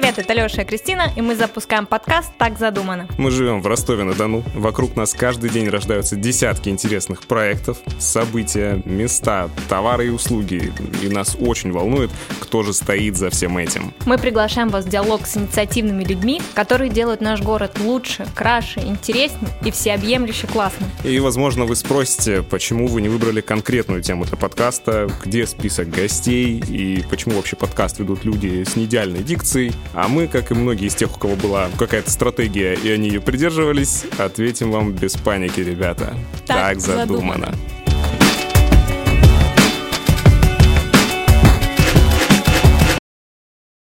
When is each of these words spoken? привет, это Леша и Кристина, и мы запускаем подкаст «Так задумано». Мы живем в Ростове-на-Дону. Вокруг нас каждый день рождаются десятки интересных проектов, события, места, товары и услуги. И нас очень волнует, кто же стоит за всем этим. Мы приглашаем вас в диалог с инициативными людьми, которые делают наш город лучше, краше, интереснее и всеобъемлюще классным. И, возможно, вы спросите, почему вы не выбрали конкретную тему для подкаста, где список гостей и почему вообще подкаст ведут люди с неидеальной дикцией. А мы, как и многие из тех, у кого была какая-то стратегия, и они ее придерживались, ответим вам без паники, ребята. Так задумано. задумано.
привет, 0.00 0.18
это 0.18 0.32
Леша 0.32 0.62
и 0.62 0.64
Кристина, 0.64 1.12
и 1.14 1.20
мы 1.20 1.36
запускаем 1.36 1.86
подкаст 1.86 2.32
«Так 2.36 2.58
задумано». 2.58 3.06
Мы 3.16 3.30
живем 3.30 3.62
в 3.62 3.66
Ростове-на-Дону. 3.68 4.42
Вокруг 4.56 4.96
нас 4.96 5.14
каждый 5.14 5.50
день 5.50 5.68
рождаются 5.68 6.16
десятки 6.16 6.68
интересных 6.68 7.28
проектов, 7.28 7.78
события, 8.00 8.82
места, 8.86 9.48
товары 9.68 10.08
и 10.08 10.10
услуги. 10.10 10.72
И 11.00 11.08
нас 11.08 11.36
очень 11.38 11.70
волнует, 11.70 12.10
кто 12.40 12.64
же 12.64 12.72
стоит 12.72 13.16
за 13.16 13.30
всем 13.30 13.56
этим. 13.56 13.94
Мы 14.04 14.18
приглашаем 14.18 14.68
вас 14.68 14.84
в 14.84 14.88
диалог 14.88 15.28
с 15.28 15.36
инициативными 15.36 16.02
людьми, 16.02 16.42
которые 16.54 16.90
делают 16.90 17.20
наш 17.20 17.40
город 17.40 17.78
лучше, 17.78 18.26
краше, 18.34 18.80
интереснее 18.80 19.52
и 19.64 19.70
всеобъемлюще 19.70 20.48
классным. 20.48 20.90
И, 21.04 21.20
возможно, 21.20 21.66
вы 21.66 21.76
спросите, 21.76 22.42
почему 22.42 22.88
вы 22.88 23.00
не 23.00 23.08
выбрали 23.08 23.40
конкретную 23.40 24.02
тему 24.02 24.24
для 24.24 24.36
подкаста, 24.36 25.08
где 25.24 25.46
список 25.46 25.88
гостей 25.90 26.58
и 26.58 27.04
почему 27.08 27.36
вообще 27.36 27.54
подкаст 27.54 28.00
ведут 28.00 28.24
люди 28.24 28.64
с 28.64 28.74
неидеальной 28.74 29.22
дикцией. 29.22 29.72
А 29.92 30.08
мы, 30.08 30.26
как 30.26 30.50
и 30.50 30.54
многие 30.54 30.86
из 30.86 30.94
тех, 30.94 31.14
у 31.14 31.18
кого 31.18 31.36
была 31.36 31.68
какая-то 31.78 32.10
стратегия, 32.10 32.74
и 32.74 32.90
они 32.90 33.08
ее 33.08 33.20
придерживались, 33.20 34.04
ответим 34.18 34.70
вам 34.70 34.92
без 34.92 35.16
паники, 35.16 35.60
ребята. 35.60 36.16
Так 36.46 36.80
задумано. 36.80 37.06
задумано. 37.06 37.73